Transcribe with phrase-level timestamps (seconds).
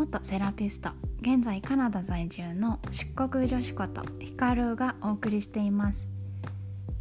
[0.00, 0.88] 元セラピスト
[1.20, 6.08] 現在カナダ在住の出国女子ことヒカルがお送りしています。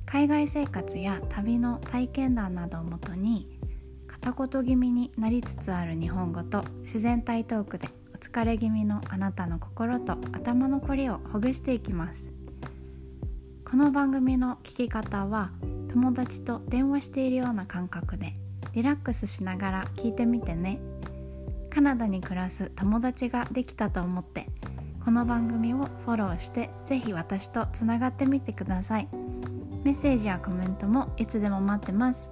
[0.06, 3.58] 海外生活や旅の体験談などをもとに
[4.06, 12.30] 片言気味になりつつある日本語と自然体トークでお疲れ気味のあなたの心と頭のこりをほぐしていきます。
[13.64, 15.54] この番組の聞き方は
[15.88, 18.34] 友達と電話しているような感覚で
[18.74, 20.82] リラックスしながら聞いてみてね。
[21.70, 24.48] カナダに暮らす友達ができたと思って
[25.04, 29.08] この番組をフォローしてぜひ私とつながってみてください。
[29.84, 32.32] メッセージやコメントもいつでも待ってます。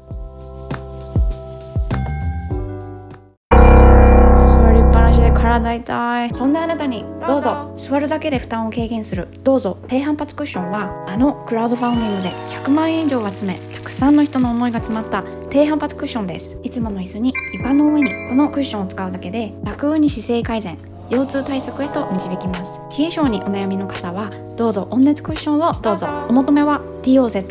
[5.60, 9.28] 体痛いそんなあなたにどうぞ座るだけで負担を軽減する。
[9.44, 9.78] どうぞ。
[9.88, 16.58] 低反発クッションはあのクラウドファンディングで100万円以上集めたくさんの人の思いが詰まった低反発クッションです。
[16.64, 20.78] いつもの椅子に床の上にこのクッションを使うだけで楽に姿勢改善
[21.10, 22.80] 腰痛対策へと導きます。
[22.98, 26.08] 冷え性にお悩みの方はどうぞ温熱クッションをどうぞ。
[26.30, 27.48] お求めは DOZ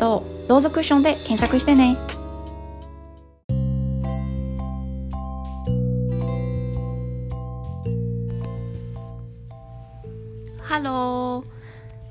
[0.47, 1.97] どうぞクッションで検索してね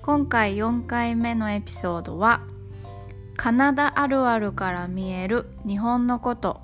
[0.06, 2.40] 今回4回目のエピソードは
[3.36, 6.60] カナダあるあるから見える日本のこと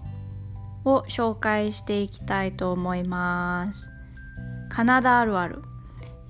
[0.84, 3.90] を紹介していきたいと思います。
[4.68, 5.60] カナダあるある。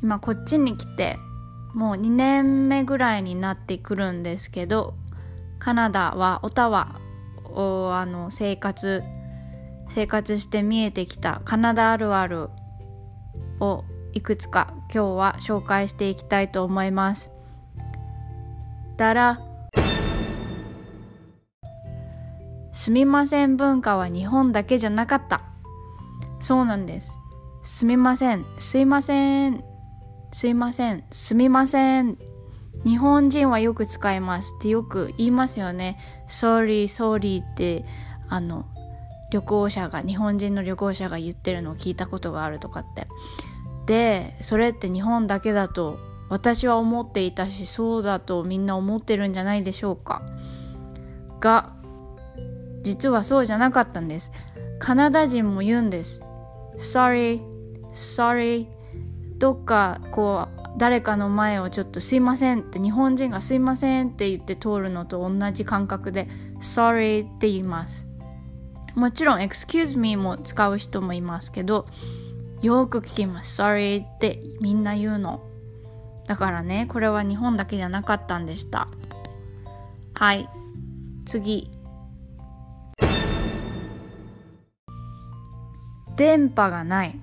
[0.02, 1.18] 今こっちに来て
[1.74, 4.94] もう2年目ぐらいになってくるんですけど
[5.58, 6.98] カナダはオタワ
[7.44, 9.02] をあの生活
[9.86, 12.48] 生活して見えてきたカナダあるある
[13.60, 17.30] をいくつか今日は紹介していきたいと思います。
[18.96, 19.40] だら。
[22.72, 25.42] すみません文化は日本だけじゃなかった。
[26.40, 27.16] そうなんです。
[27.64, 28.44] すみません。
[28.58, 29.64] すいません。
[30.32, 31.04] すいません。
[31.10, 32.18] すみません。
[32.84, 35.98] 日本人はよく使いますってよく言いますよね。
[36.28, 37.84] sorry sorry って
[38.28, 38.66] あの
[39.30, 43.06] 旅行者が日本人の旅行者が言ってるのを聞いたことがあるとかって。
[43.92, 45.98] でそれって日本だけだと
[46.30, 50.22] 私は思っていたしそうだとみんな思ってるんじゃないでしょうか。
[51.40, 51.74] が
[52.82, 54.32] 実はそうじゃなかったんです。
[54.78, 56.22] カナダ人も言うんです。
[56.78, 57.42] Sorry
[57.92, 58.66] sorry.
[59.36, 66.28] どっかこう誰かの前をちょっとすいませんって日本人がすいませんって言って通るのと同じ感覚で
[66.60, 68.08] sorry って言います。
[68.94, 71.84] もちろん excuse me も使う人もいますけど
[72.62, 73.60] よく聞きます。
[73.60, 75.42] Sorry ってみんな言うの。
[76.28, 78.88] だからねこれは日本だけじゃなかったんでした。
[80.14, 80.48] はい。
[81.26, 81.70] 次。
[86.16, 87.18] 電波がない。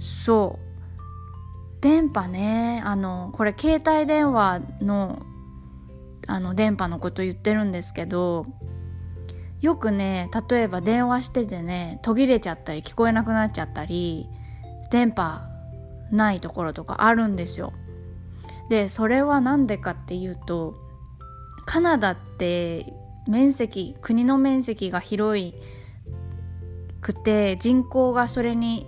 [0.00, 0.66] そう。
[1.80, 5.22] 電波ねあのこれ携帯電話の
[6.26, 8.46] あの電波のこと言ってるんですけど
[9.60, 14.28] よくね例えば電話しててね途切れちゃったり聞こえなくなっちゃったり
[14.90, 15.40] 電波
[16.10, 17.72] ないところとかあるんですよ。
[18.68, 20.74] でそれは何でかっていうと
[21.66, 22.92] カナダって
[23.28, 25.54] 面積国の面積が広い
[27.00, 28.86] くて人口がそれに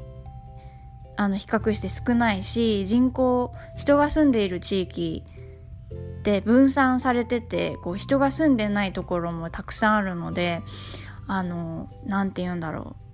[1.17, 5.25] あの比較して少ないし人口人が住んでいる地域
[6.23, 10.63] で分散されててこう人が住んでないところもたくさんあるので
[11.27, 13.09] あの何て言うんだろう。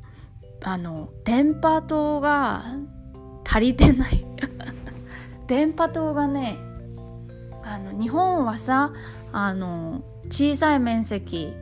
[0.66, 2.64] あの電波塔が
[3.44, 4.24] 足りてない。
[5.46, 6.56] 電波塔がね
[7.62, 8.92] あの日本はさ
[9.32, 11.52] あの小さい面積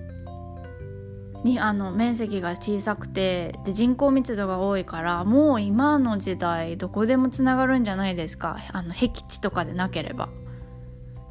[1.43, 8.59] にあの面積が小さくてで人口密度が多いからもう今の時代どこでもつながるんじゃないですか。
[8.73, 10.29] あの僻地とかでなければ。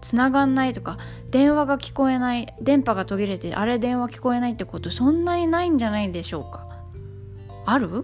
[0.01, 0.97] つながんないとか
[1.29, 6.65] 電話が聞こえない電波が途切れてあれ電話聞こえないってことそんなにないんじゃないでしょうか。
[7.65, 8.03] ある？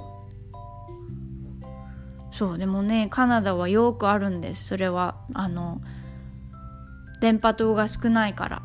[2.31, 4.67] そうでもねカナダはよくあるんです。
[4.67, 5.81] それはあの
[7.19, 8.61] 電波塔が少ないから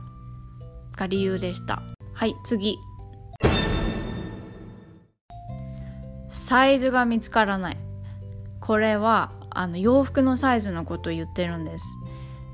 [0.95, 1.83] が理由でした。
[2.13, 2.77] はい次。
[6.29, 7.79] サイズが見つからない。
[8.61, 11.87] これはあの洋服のサイズのことを言ってるんです。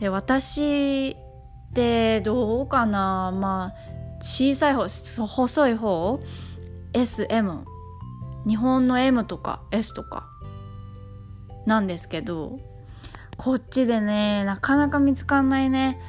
[0.01, 1.17] で私っ
[1.75, 3.33] てどうかな？
[3.33, 3.75] まあ
[4.21, 6.21] 小さい方細い方
[6.93, 7.65] ？SM
[8.47, 10.29] 日本の M とか S とか。
[11.67, 12.59] なんですけど
[13.37, 16.01] こっちでねなかなか見つかんないね。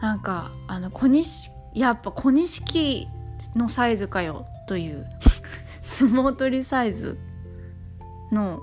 [0.00, 3.08] なんかあの小錦やっぱ小錦
[3.56, 5.06] のサイズかよという。
[5.82, 7.18] 相撲取りサイズ
[8.30, 8.60] の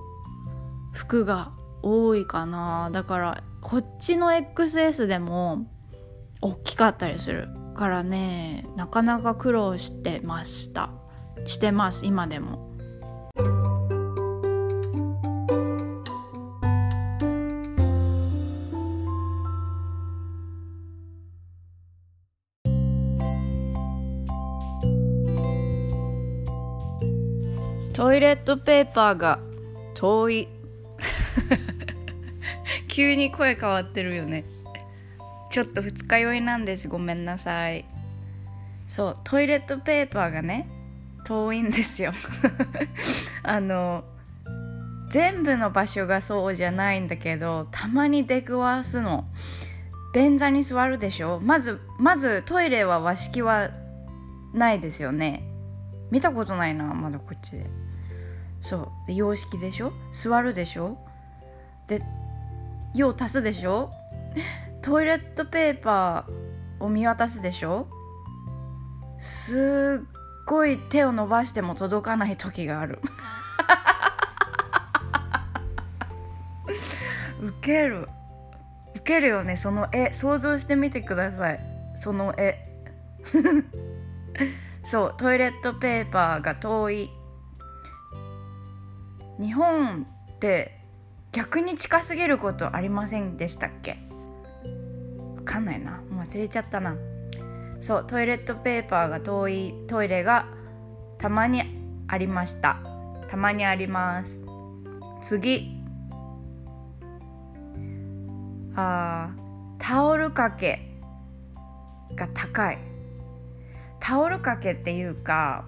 [0.94, 1.52] 服が
[1.82, 2.90] 多いかな。
[2.92, 5.68] だからこっちの XS でも
[6.42, 7.48] 大きかったりする。
[7.78, 10.90] からねなかなか苦労してました。
[11.46, 12.68] してます今でも。
[27.94, 29.40] トイレットペーパーが
[29.96, 30.56] 遠い。
[32.88, 34.44] 急に声変わってるよね。
[35.51, 37.86] ちょっと二日酔いなんですごめんなさい。
[38.88, 40.68] そうトイレットペーパーがね
[41.25, 42.13] 遠いんですよ。
[43.44, 44.04] あの
[45.10, 49.25] 全部の場所がそうじゃないんだけどたまに出くわすの。
[50.13, 51.40] 便座に座るでしょ？
[51.44, 53.69] まずまずトイレは和式は
[54.54, 55.44] ないですよね。
[56.12, 57.66] 見たことないなまだこっちで。
[58.62, 59.94] そうで洋式でしょ？
[60.12, 60.98] 座るでしょ？
[61.88, 62.01] で
[62.95, 63.92] 用足すでしょ？
[64.81, 67.88] トイレットペーパーを見渡すでしょ？
[69.19, 70.07] すっ
[70.45, 73.00] ごい手を伸ばしても届かない時がある。
[77.42, 78.07] ウケる。
[78.95, 79.56] ウケるよね。
[79.56, 80.12] その絵。
[80.13, 81.60] 想像してみてください。
[81.95, 82.57] その絵。
[84.83, 85.13] そう。
[85.18, 87.12] トイレットペーパーが遠い。
[89.40, 90.77] 日本って
[91.38, 94.00] 逆に近すぎることありませんでしたっけ？
[95.36, 96.01] わかんないな。
[96.10, 96.98] もう忘れちゃったな。
[97.80, 100.48] そうトイレットペーパーが遠いトイレが
[101.19, 101.62] たまに
[102.07, 102.80] ありました。
[103.28, 104.42] たまにあります。
[105.22, 105.80] 次。
[108.75, 109.30] あ
[109.78, 110.98] タオル掛け
[112.16, 112.80] が高い。
[114.00, 115.66] タオル掛けっていうか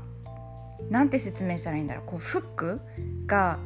[0.90, 2.06] なんて説明したらいいんだろう。
[2.08, 2.82] こうフック
[3.28, 3.60] が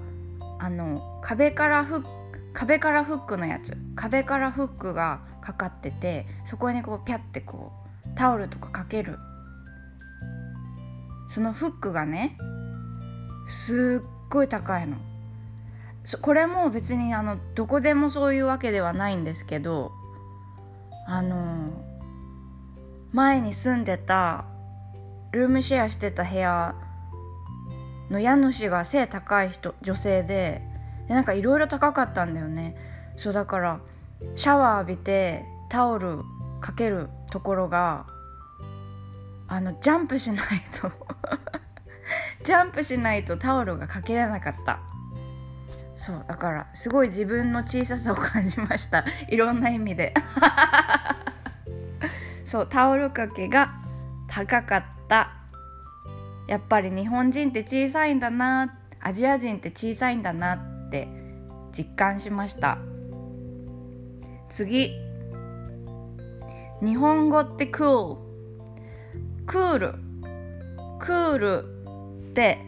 [0.64, 2.08] あの壁からフック
[2.54, 3.76] 壁からフックのやつ。
[3.96, 7.74] 壁からフックがかかっててそこにこうピャってこ
[8.06, 9.18] うタオルとかかける。
[11.28, 12.38] そのフックがね
[13.46, 14.96] すっごい高いの。
[16.22, 19.92] これも別にあのどこでもそういうわけではないんですけど
[21.08, 21.72] あの
[23.12, 24.46] 前に住んでた
[25.32, 26.76] ルームシェアしてた部屋
[28.10, 30.62] の家主が背高い人女性で
[31.08, 32.76] でなんかいろいろ高かったんだよね。
[33.16, 33.82] そうだから
[34.36, 36.20] シャワー浴びてタオル
[36.62, 38.06] かけるところが
[39.48, 40.46] あのジャンプしない
[40.82, 40.92] と
[42.44, 44.80] ジャンプしないとタオルがかけれなかった。
[45.96, 49.06] そうだからすごい自分の小ささを感じました。
[49.30, 50.14] いろんな意味で。
[52.46, 53.70] そうタオルかけが
[54.28, 55.43] 高かった。
[56.48, 60.54] やっぱり日本人って小さいんだなアジア人って小さいんだな
[60.88, 61.08] って
[61.72, 62.78] 実感しました。
[64.50, 64.92] 次。
[66.82, 68.22] 日本語ってクール。
[69.46, 69.94] クール。
[71.00, 71.64] クール
[72.30, 72.60] って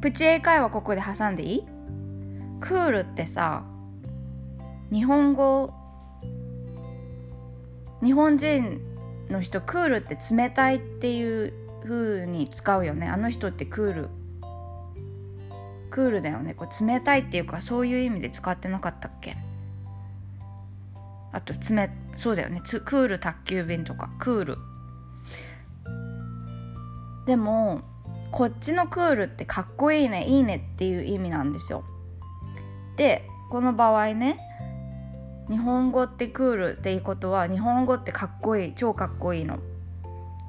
[0.00, 1.68] プチ英会話ここで挟んでいい？
[2.60, 3.64] クールってさ
[4.90, 5.72] 日本語
[8.02, 8.80] 日本人
[9.28, 13.08] の人クールって冷たいっていう風に使うよね。
[13.08, 14.08] あの人ってクール。
[15.90, 16.54] クールだよね。
[16.54, 19.36] こう冷たいっていうかそういう意味で使ってなかったっけ？
[21.32, 22.60] あと冷そうだよね。
[22.60, 24.10] クール宅急便とか。
[24.18, 24.58] クール。
[27.26, 27.82] でも
[28.30, 30.24] こっちのクールってかっこいいね。
[30.26, 31.84] いいねっていう意味なんですよ。
[32.96, 34.38] でこの場合ね
[35.48, 38.74] 日本語ってクールっていうことは日本語ってかっこいい。
[38.74, 39.58] 超かっこいいの。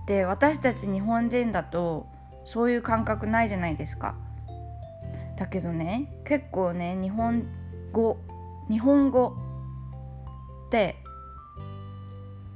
[0.06, 2.08] で私たち日本人だと
[2.46, 4.16] そういう感覚ないじゃないですか。
[5.38, 7.46] だけどね結構ね日本
[7.92, 8.18] 語
[8.70, 9.36] 日本語
[10.68, 10.96] って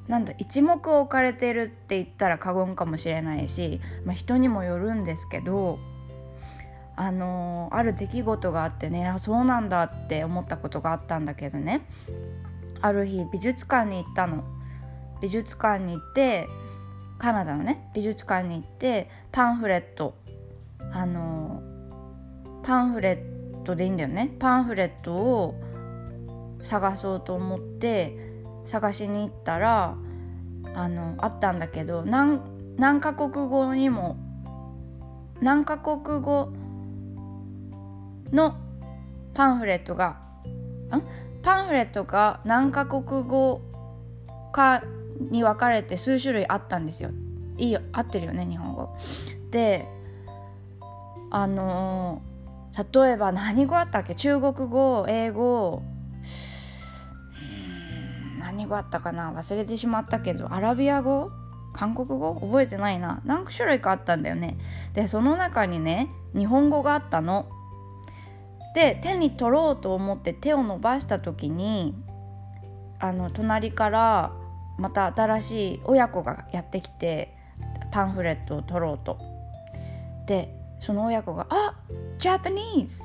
[0.08, 5.80] なんだ一目置かれてるって言ったら過言かもしれないし、まあ、人にもよるんですけど
[6.96, 11.86] あのー、ある出来事があってねあそうなんだって思ったことがあったんだけどね。
[12.82, 14.44] ある日美術館に行ったの。
[15.22, 16.48] 美術館に行って
[17.18, 20.16] カナダのね美術館に行ってパンフレット
[20.92, 21.62] あの、
[22.64, 24.36] パンフレットでいいんだよね。
[24.40, 25.56] パンフレットを
[26.62, 28.18] 探そうと思って
[28.66, 29.96] 探しに行ったら
[30.74, 32.42] あのあったんだけど何
[32.78, 34.18] 何カ国語にも
[35.42, 36.52] 何カ国語
[38.32, 38.56] の
[39.34, 40.18] パンフレットが
[40.92, 41.02] ん？
[41.44, 43.62] パンフレットが何カ国語
[44.52, 44.84] か
[45.20, 47.12] に分かれて数種類あったんですよ。
[47.58, 48.96] いいよ合ってるよね日本語。
[49.52, 49.88] で
[51.32, 54.16] あのー、例えば何語あったっけ？
[54.16, 55.84] 中国語英語。
[58.40, 59.32] 何語あったかな？
[59.32, 61.32] 忘れてしまったけどアラビア語？
[61.74, 62.34] 韓国語？
[62.36, 63.22] 覚えてないな。
[63.26, 64.58] 何種類かあったんだよね。
[64.94, 67.48] でその中にね日本語があったの。
[68.76, 71.96] で手に取ろうと思って手を伸ばした時に
[73.00, 74.32] あの隣から
[74.78, 77.36] また新しい親子がやってきて
[77.92, 79.18] パンフレットを取ろうと
[80.28, 81.76] でその親子が「あ
[82.20, 83.02] ジャパニーズ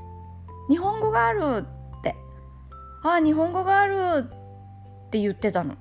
[0.69, 1.65] 日本語がある!」
[1.99, 2.15] って
[3.05, 4.27] 「あ日本語がある!」
[5.07, 5.77] って言ってたの。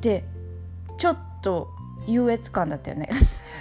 [0.00, 0.24] で
[0.98, 1.68] ちょっと
[2.06, 3.08] 優越感だったよね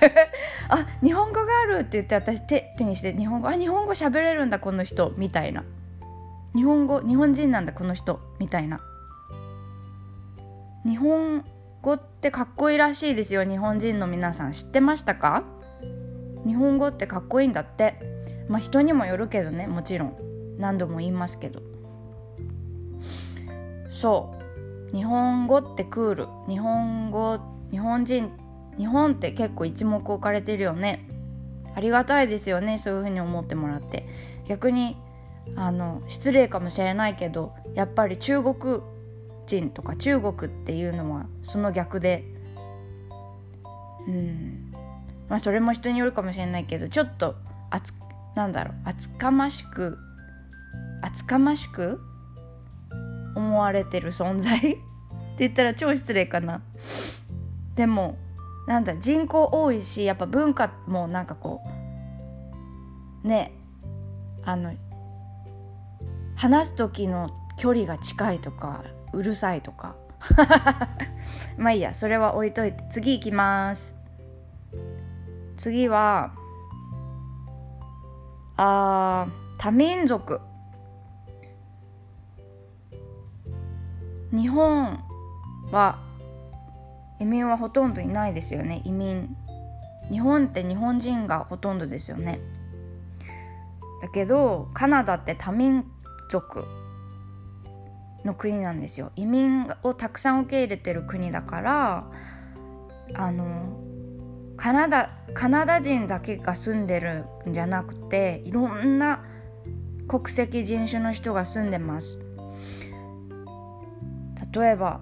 [0.68, 5.64] あ日本語があるって言って私手手にして日本語あ日本語喋れるんだこの人みたいな
[6.54, 8.82] 日本語日本人なんだこの人みたいな
[10.86, 11.46] 日本
[11.82, 13.44] 語ってかっこいいらしいですよ。
[13.44, 15.44] 日本人の皆さん知ってましたか？
[16.46, 18.00] 日本語ってかっこいいんだって。
[18.50, 19.68] まあ人にもよるけどね。
[19.68, 20.18] もちろん。
[20.58, 21.62] 何度も言いますけど。
[23.92, 24.36] そ
[24.92, 24.96] う。
[24.96, 26.28] 日本語ってクール。
[26.48, 27.40] 日本語
[27.72, 28.32] 日本人
[28.78, 31.08] 日本って結構一目置かれてるよね。
[31.76, 32.78] ありがたいですよね。
[32.78, 34.06] そういう風に思ってもらって。
[34.46, 34.98] 逆に
[35.56, 38.82] あの失礼かもしれないけどやっぱり中国
[39.46, 42.24] 人とか中国っていうのはその逆で
[44.08, 44.74] うん。
[45.30, 47.36] まあそれも人によるかもしれないけどちょっと
[47.70, 47.94] 厚
[48.36, 49.98] なんだろう厚かましく
[51.02, 52.00] 厚かましく
[53.36, 54.58] 思われてる存在？
[54.60, 54.80] って
[55.40, 56.62] 言ったら超失礼かな。
[57.76, 58.18] でも
[58.68, 61.62] なんだ人口多いしやっぱ文化もなんかこ
[63.24, 63.52] うね
[64.46, 64.74] あの
[66.36, 68.84] 話す時の距離が近いとか
[69.14, 69.96] うるさいとか。
[71.58, 72.84] まあいいやそれは置いといて。
[72.90, 73.96] 次行きます。
[75.58, 76.34] 次は
[78.58, 79.28] あ
[79.58, 80.42] 多民族。
[84.32, 85.00] 日本
[85.72, 86.00] は
[87.20, 88.82] 移民はほとんどいないですよね。
[88.84, 89.36] 移民。
[90.12, 92.40] 日本って日本人がほとんどですよね。
[94.02, 95.86] だけどカナダって多民
[96.30, 96.66] 族。
[98.26, 99.12] の国なんですよ。
[99.16, 102.12] 移民をたくさん受け入れてる国だから
[103.16, 103.80] あの
[104.58, 109.24] カナダカナダ人だけが住んでるんじゃなくていろんな
[110.08, 112.20] 国籍人種の人が住んでます。
[114.56, 115.02] 例えば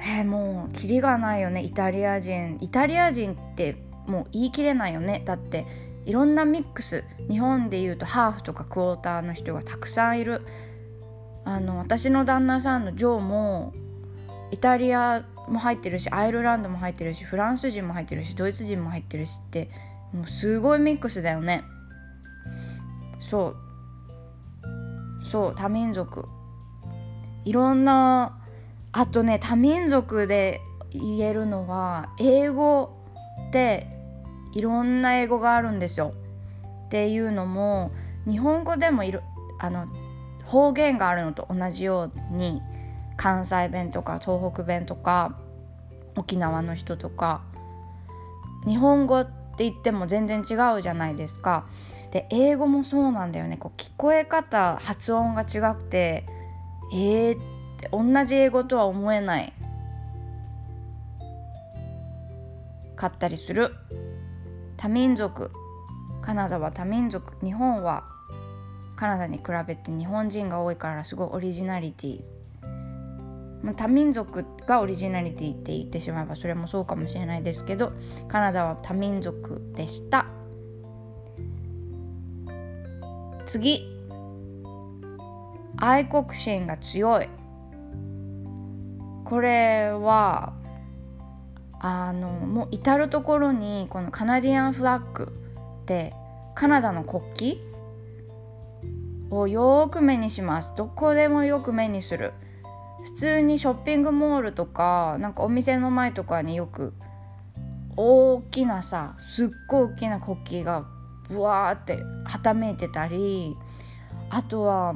[0.00, 2.58] えー、もうキリがないよねイタリア人。
[2.60, 5.22] イタリア人ってもう言い切れないよね。
[5.24, 5.66] だって
[6.06, 7.04] いろんなミックス。
[7.28, 10.42] 日本でいうとハーフとかクォーターの人がたくさんいる。
[11.48, 13.72] あの私の旦那さんのジョーも
[14.50, 19.70] イタリアも入ってるしアイルランドも入ってるしフランス人も入ってるしドイツ人も入ってるしって
[20.12, 21.64] もうすごいミックスだよね。
[23.18, 23.54] そ
[25.22, 25.24] う。
[25.24, 26.28] そう多民族。
[27.46, 28.38] いろんな
[28.92, 32.92] あとね多民族で言えるのは英語
[33.48, 33.86] って
[34.52, 36.12] いろんな英語があるんですよ。
[36.88, 37.90] っていうのも
[38.26, 39.22] 日本語でもいる
[39.58, 39.86] あの
[40.48, 42.62] 方言があるのと同じように
[43.16, 45.38] 関西弁とか東北弁とか
[46.16, 47.42] 沖縄の人とか
[48.66, 51.66] 日本語って言っても全然違うじゃないですか。
[52.12, 53.58] で英語もそうなんだよね。
[53.58, 56.24] こう聞こえ方発音が違くて
[56.92, 57.40] えーっ
[57.78, 59.52] て同じ英語とは思えない。
[62.96, 63.74] かったりする。
[64.76, 65.50] 多民族。
[66.22, 67.36] カナダは多民族。
[67.44, 68.04] 日本は
[68.98, 72.20] カナダに比べて日本人が多いからすごいオリジナリティ
[73.76, 77.92] 多民族がオリジナリティって言ってしまえばそれもそうかもしれないですけど
[78.26, 80.26] カナダは多民族でした。
[83.46, 83.86] 次。
[85.76, 87.28] 愛国心が強い。
[89.24, 90.54] これは
[91.80, 95.32] あのもう至る所にこのカナディアンフラッグ
[95.82, 96.12] って
[96.56, 97.22] カナダの国
[97.56, 97.67] 旗
[99.30, 100.72] をよく目にします。
[100.76, 102.32] どこでもよく目にする。
[103.04, 106.94] 普通にショッピングモールとかなんかお店の前とかによく
[107.96, 110.86] 大きなさすっごい大きな国旗が
[111.28, 113.56] ブワーってはためいてたり
[114.30, 114.94] あとは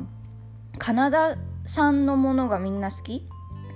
[0.78, 3.26] カナダ産のものがみんな好き？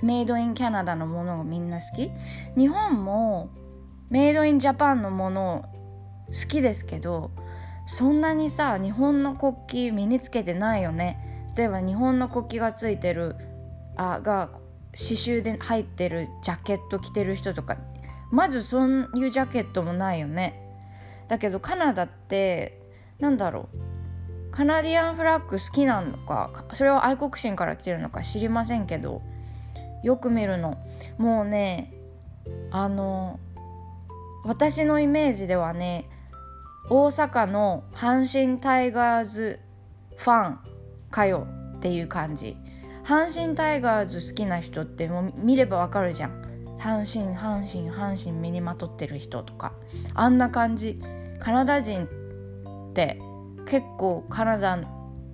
[0.02, 2.10] メイドインキャナダのものがみんな好き？
[2.56, 3.50] 日本も
[4.10, 5.64] メイドインジャパンのもの
[6.28, 7.30] 好きですけど
[7.86, 11.46] そんなにさ日本の国旗身につけてないよね。
[11.56, 13.36] 例えば日本の国旗がついてる
[13.96, 14.48] あが
[14.92, 17.76] 刺繍で入ってるジャケット着てる人とか。
[18.32, 20.60] まずそういうジャケットもないよね。
[21.28, 22.82] だけどカナダって
[23.20, 24.50] なんだろう。
[24.50, 29.22] カナディアンフラッグ好きなのかそれは愛国心から来てるのか知りませんけど。
[30.02, 30.78] よく見るの。
[31.18, 31.92] もうね
[32.70, 33.40] あの
[34.44, 36.08] 私のイメージではね
[36.88, 39.58] 大阪の阪神タイガーズ
[40.16, 40.58] ファン
[41.10, 42.56] かよっていう感じ。
[43.04, 46.42] 阪神タイガーズ好きな人ってもう見ればわかるじゃん。
[46.78, 49.72] 阪神阪神阪神身にまとってる人とか。
[50.14, 51.00] あんな感じ。
[51.40, 53.20] カナダ人って
[53.66, 54.78] 結構カナダ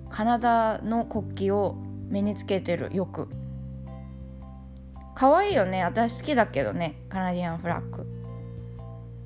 [0.09, 1.75] カナダの国旗を
[2.09, 3.29] 身につけてるよく。
[5.13, 5.83] 可愛いよね。
[5.83, 7.03] 私好きだけどね。
[7.09, 8.07] カナディアンフラッグ。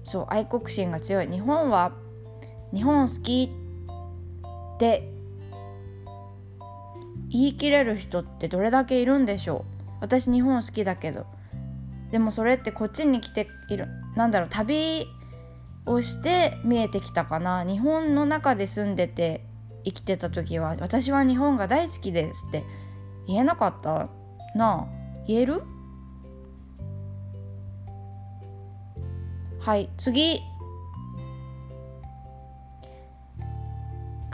[0.03, 1.27] そう愛国心が強い。
[1.27, 1.93] 日本は
[2.74, 3.51] 日本好き
[4.75, 5.12] って
[7.29, 9.91] 言い切れる人ってどれだけいるんでしょう。
[10.01, 11.25] 私日本好きだけど。
[12.12, 15.05] でもそれってこっちに来ているなんだろう旅
[15.86, 17.65] をして見えてきたかな。
[17.65, 19.45] 日本の中で住んでて
[19.83, 22.63] 生きてた時は私は日本が大好きですって
[23.27, 24.09] 言えなかった
[24.55, 24.81] な。
[24.81, 24.88] あ
[25.27, 25.63] 言える？
[29.59, 30.39] はい次。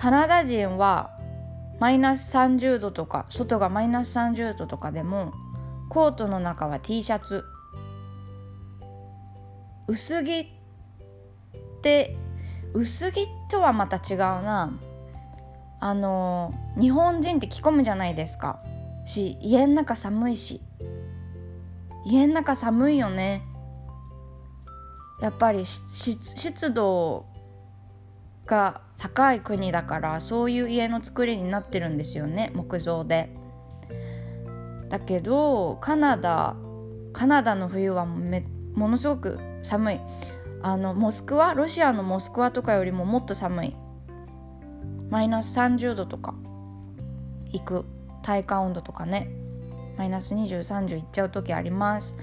[0.04, 1.12] カナダ人は
[1.80, 5.32] マイナス30度とか外がマイナス30度とかでも
[5.88, 7.46] コートの中は T シャツ。
[9.88, 10.48] 薄着っ
[11.82, 12.18] て
[12.74, 14.78] 薄着とはまた違うな。
[15.80, 18.60] あの日本人って着込むじゃないですか。
[19.06, 20.60] し家の中寒いし。
[22.06, 23.42] 家の中寒いよね。
[25.22, 27.26] やっぱり湿度
[28.46, 33.30] が高い国だからそういう家の作りになってるんですよね木造で。
[34.90, 36.56] だけどカナダ
[37.14, 38.46] カナダの冬はめ
[38.76, 40.00] ものすごく寒い。
[40.62, 43.76] あのモスクワロシアのモスクワとかよりももっと寒い。
[45.10, 46.34] マイナス30度とか。
[47.52, 47.86] 行く
[48.24, 49.30] 体感温度とかね。
[49.98, 52.16] マイナス2030いっちゃう時あります。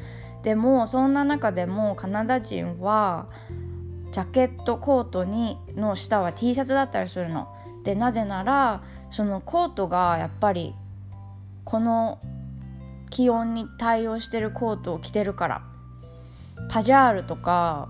[0.42, 3.28] でもそんな中でもカナダ人は
[4.12, 7.48] ジャケットコートにの下は T シャツだったりするの。
[7.84, 10.74] でなぜならそのコートがやっぱり
[11.64, 12.18] この
[13.08, 15.62] 気温に対応してるコートを着てるから。
[16.68, 17.88] パジャールとか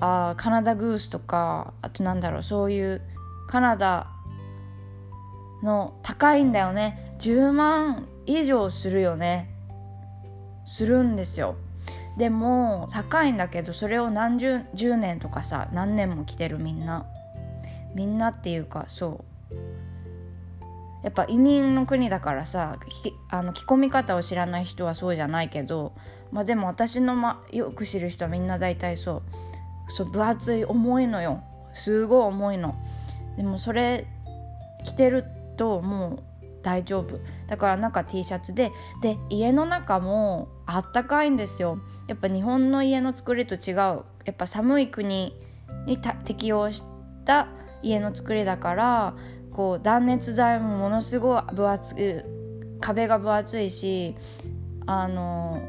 [0.00, 3.02] あカナダグースとかあとなんだろうそういう
[3.48, 4.06] カナダ
[5.62, 7.16] の高いんだよね。
[7.18, 9.48] 10万以上するよね。
[10.66, 11.56] するんですよ。
[12.18, 17.06] でも高いんだけどそれを何十10年とかさ何年も着てるみんな。
[17.94, 19.54] みんなっていうかそう。
[21.02, 22.78] やっぱ移民の国だからさ
[23.28, 25.92] あの着込み方を知らない人はそうじゃないけど
[26.30, 29.22] まあでも私の、ま、よく知る人はみんな大体そう。
[29.92, 31.42] そう分厚い重いのよ。
[31.74, 32.74] すごい重いの。
[33.36, 34.06] でもそれ
[34.84, 35.24] 着てる
[35.56, 36.22] ともう
[36.62, 37.18] 大丈夫。
[37.46, 38.72] だから中 T シャツで
[39.02, 41.78] で家の中もあったかいんですよ。
[42.08, 43.76] やっぱ日本の家の作りと違う。
[43.76, 45.36] やっぱ寒い国
[45.86, 46.82] に適応し
[47.24, 47.48] た
[47.82, 49.14] 家の作りだから
[49.50, 52.22] こう断熱材もものすごい分厚い
[52.80, 54.14] 壁が分厚いし
[54.86, 55.60] あの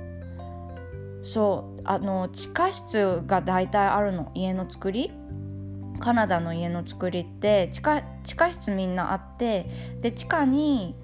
[1.23, 4.31] そうあの地下室が大体あるの。
[4.35, 5.11] 家の作り。
[5.99, 9.69] カナダの家の作りって地下地下室みんなあって
[10.01, 10.95] で地下に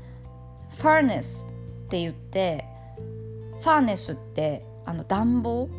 [0.77, 1.45] ファーネス
[1.85, 2.65] って言って
[3.61, 5.69] ファーネスってあの暖房？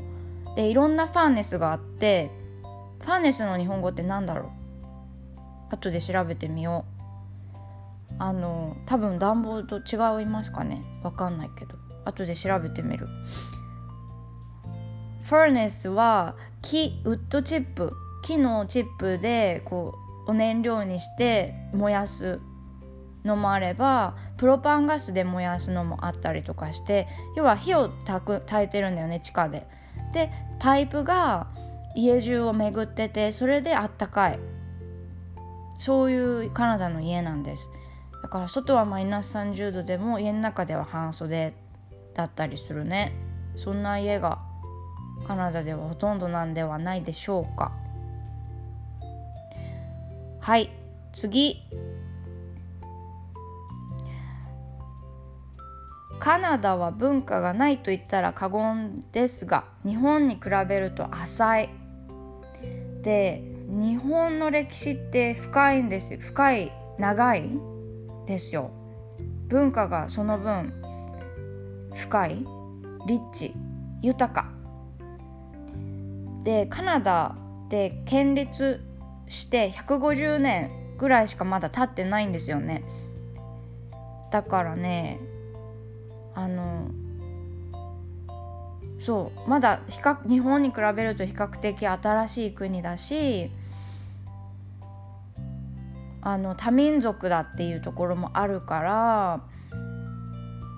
[0.57, 2.31] でいろんなファーネスがあって
[3.01, 4.53] ファーネスの日本語って何だろ
[5.71, 5.75] う？
[5.75, 8.15] 後で調べてみよう。
[8.19, 10.83] あの多分暖房と違いますかね？
[11.03, 11.75] わかんないけど。
[12.05, 13.07] 後で調べてみる。
[15.23, 17.93] ファーネスは木ウッドチップ。
[18.23, 19.95] 木のチップでこ
[20.27, 22.41] うお燃料にして燃やす。
[23.25, 27.07] のもあればプロパンガスで燃やすのもあったりとかして
[27.37, 29.67] 要は火をたく焚いてるんだよね地下で。
[30.13, 31.49] でパイプが
[31.95, 34.39] 家中を巡っててそれであったかい。
[35.79, 37.69] そういうカナダの家なんです。
[38.23, 41.55] だから外はマイナス30度でも家の中では半袖
[42.15, 43.13] だったりするね。
[43.57, 44.39] そんな家が
[45.27, 47.73] カナダではほとんどなんではないでしょうか。
[50.41, 50.71] はい
[51.13, 51.63] 次。
[56.21, 61.71] カナダは文化がないと言ったら過言ですが日本に比べると浅い。
[63.03, 66.21] で日本の歴史って深いんですよ。
[66.21, 67.49] 深い長い。
[68.27, 68.71] ですよ。
[69.49, 70.75] 文化がその分
[71.95, 72.45] 深い。
[73.07, 73.55] リッチ。
[74.03, 74.51] 豊か。
[76.45, 77.35] でカナダ
[77.71, 78.85] で建立
[79.27, 82.85] して150年ぐらいしかまだ経ってないんですよね。
[84.31, 85.19] だからね
[86.35, 86.89] あの
[88.99, 93.51] そうまだ比較日本に比べると比較的新しい国だし
[96.23, 99.43] あの多民族だっていうところもあるから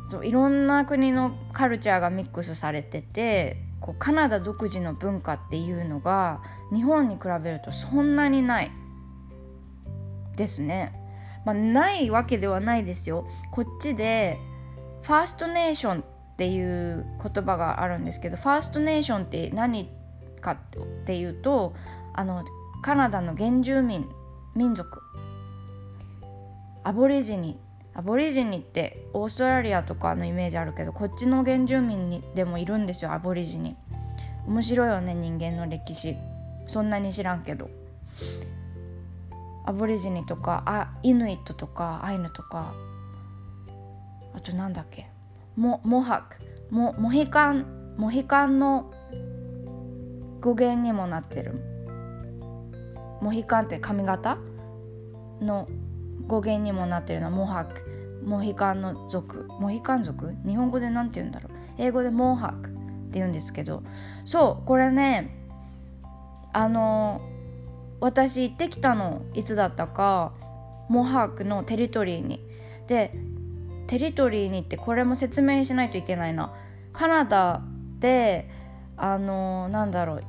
[0.08, 6.40] そういろんな国のカルチャーがミックスされててこうカナダ独自の文化っていうのが
[6.72, 8.70] 日本に比べるとそんなにない
[10.36, 10.92] ですね。
[11.44, 13.26] まあ、ないわけではないですよ。
[13.50, 14.38] こっちで
[15.02, 16.04] ファーストネーションっ
[16.36, 19.90] ていう言葉があるんですけどファーストネーションって何
[20.40, 20.58] かっ
[21.04, 21.74] ていうと
[22.14, 22.44] あの
[22.82, 24.08] カナダの原住民
[24.54, 25.00] 民族。
[26.84, 27.60] アボリジニ
[27.94, 33.76] アボリジニってオーストラリアとかのイメージあるけどこっちの原住民にでもいるんですよアボリジニ。
[34.46, 36.16] 面白いよね人間の歴史。
[36.66, 37.70] そんなに知らんけど。
[39.64, 42.74] アボリジニとかあイヌイットとかアイヌとか。
[44.35, 45.07] あとなんだっけ？
[45.57, 46.37] モモハク
[46.71, 48.92] モモヒカンモヒカンの
[50.40, 51.61] 語源にもなってる。
[53.21, 54.38] モヒカンって髪型？
[55.40, 55.68] の
[56.27, 57.27] 語源にもなってるの。
[57.27, 59.47] はモハクモヒカンの族。
[59.61, 60.35] モヒカン族？
[60.47, 61.53] 日本語で何て言うんだろう。
[61.79, 63.83] 英語でモハクって言うんですけど。
[64.25, 65.37] そうこれね
[66.53, 67.21] あの
[68.01, 70.33] 私行ってきたのいつだったか
[70.88, 72.40] モハークのテリトリーに。
[72.87, 73.12] で
[73.92, 76.50] テリトリーにってこれも説明しないといけないな。
[76.94, 77.61] カナダ
[77.98, 78.48] で
[78.96, 80.24] あのなんだろう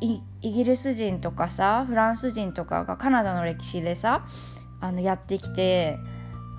[0.00, 4.26] イギリス人とかさフランス人とかがカナダの歴史でさ
[4.80, 5.96] あのやってきて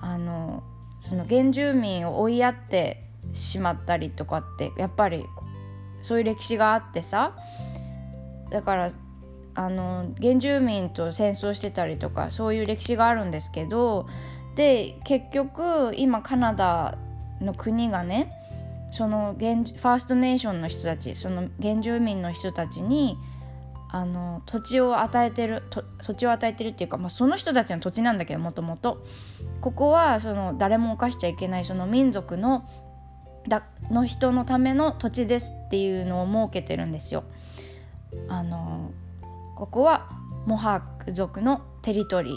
[0.00, 0.62] あの
[1.06, 5.24] その原住民を追いやってしまったりとかってやっぱり
[6.00, 7.36] そういう歴史があってさ
[8.50, 8.92] だから
[9.54, 14.08] あの原住民と戦争してたりとかそういう歴史があるんですけど
[14.56, 16.98] で結局今カナダ
[17.40, 18.32] の国がね
[18.90, 23.16] そのファーストネーションの人たちその原住民の人たちに
[23.90, 25.62] あの土地を与えてる
[26.02, 29.04] 土地を与えてるっていうか、まあ、その人たちの土地なんだけどもともと。
[29.60, 32.68] ここはその誰も犯しちゃいけないその民族の
[33.48, 37.24] だの人のための土地ですっていうのを設けてるんですよ。
[38.28, 38.90] あの
[39.56, 40.08] ここは
[40.46, 42.36] モハーク族のテリトリー。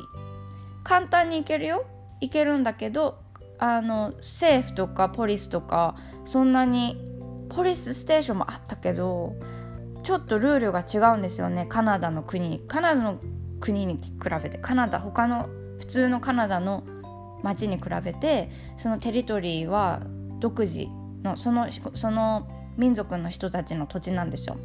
[0.83, 1.85] 簡単に行けるよ。
[2.21, 3.19] 行けるんだけど
[3.57, 6.97] あの政府とかポリスとかそんなに
[7.49, 9.35] ポリスステーションもあったけど
[10.03, 13.19] ちょっとルールが違うんですよねカナダの国にカナダの
[13.59, 14.01] 国に比
[14.41, 16.83] べてカナダ他の普通のカナダの
[17.43, 20.01] 町に比べてそのテリトリーは
[20.39, 20.87] 独自
[21.23, 24.57] のそのその民族の人たちの土地なんですよ。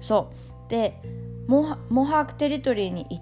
[0.00, 0.32] そ
[0.66, 1.00] うで
[1.48, 3.20] モハークテリトリーに行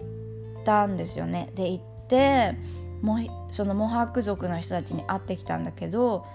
[0.60, 1.50] ったんですよね。
[1.54, 2.56] で行って
[3.02, 3.18] も
[3.50, 6.26] そのモハーク族の人たちに会ってきたんだけど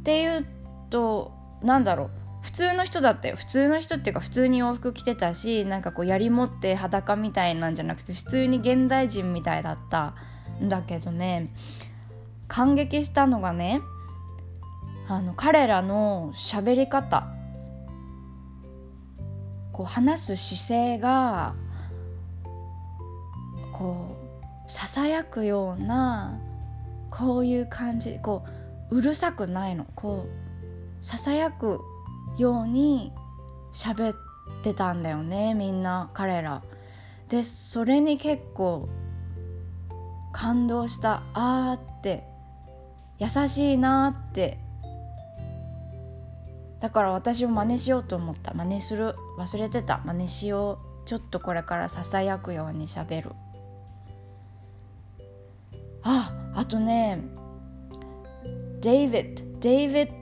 [0.00, 0.46] っていう
[0.90, 1.32] と
[1.62, 2.10] なんだろう。
[2.42, 10.14] 普通の人だったよ普通の人っていうか普通に洋服着てたしなんかこう槍持って裸みたいなんじゃなくて普通に現代人みたいだった
[10.58, 11.54] んだけどね。
[12.48, 13.82] 感激したのがね
[15.06, 17.26] あの彼らの喋り方。
[19.72, 21.54] こう話す姿勢が
[23.72, 24.19] こう
[24.70, 26.38] ささやくような
[27.10, 28.44] こういう感じこ
[28.88, 29.84] ううるさくないの。
[29.96, 30.26] こ
[31.02, 31.80] うささやく
[32.38, 33.12] ように
[33.74, 34.16] 喋っ
[34.62, 36.62] てたんだよねみんな彼ら。
[37.28, 38.88] でそれに結構
[40.32, 41.24] 感動した。
[41.34, 42.28] あーって
[43.18, 44.60] 優しいなって。
[46.78, 48.54] だから私も真似しようと思った。
[48.54, 49.16] 真似する。
[49.36, 50.00] 忘れてた。
[50.04, 51.08] 真似しよう。
[51.08, 53.32] ちょっとこれからささやくようにしゃべる。
[56.60, 57.18] あとね
[58.82, 60.12] デイビッドデイビッド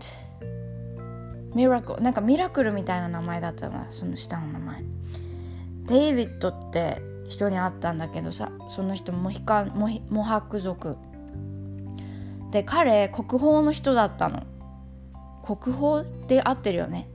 [1.56, 4.84] ミラクルなんかミラクルみたいな名前だったなその下の名前。
[5.86, 10.96] デイビッドって人に会ったんだけどさその人モヒカンモモハク族。
[12.52, 14.44] で彼国宝の人だったの。
[15.42, 17.08] 国宝で合ってるよね。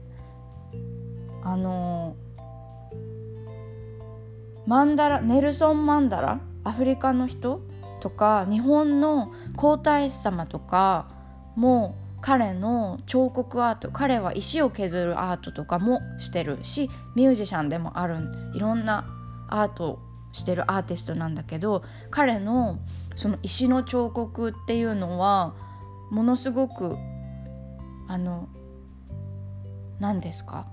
[1.42, 2.14] あの
[4.66, 6.40] マンダラネルソン・マンダラ？
[6.62, 7.62] アフリカの人？
[8.04, 11.08] とか日本の皇太子様とか
[11.56, 18.18] も彼の彫刻アート彼は石を削るアートとかもしてるしミュージシャンでもある
[18.52, 19.06] いろんな
[19.48, 19.98] アートを
[20.34, 22.78] してるアーティストなんだけど彼の
[23.16, 25.54] その石の彫刻っていうのは
[26.10, 26.98] ものすごく
[28.06, 28.50] あの
[29.98, 30.66] 何ですか？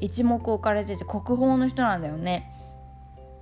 [0.00, 2.50] 一目置かれてて国宝の人なんだよね。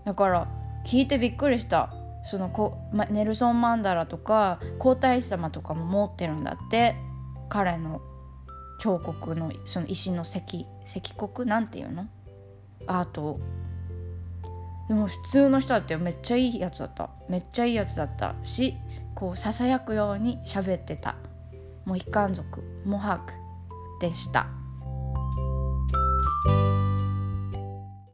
[0.04, 0.48] だから
[0.84, 1.92] 聞いてびっくりした。
[2.30, 6.96] そのこ、ま、ネルソン・マンダラとか皇太子様とかも持ってるんだって
[7.48, 8.00] 彼の
[8.80, 12.08] 彫刻のその石の石石刻なんていうの？
[12.86, 13.40] アート
[14.88, 17.10] でも普通の人だってめっちゃいいやつだった。
[17.28, 18.74] めっちゃいいやつだったし
[19.14, 21.16] こうささやくように喋ってた。
[21.84, 23.32] もう一貫族モハク
[24.00, 24.48] でした。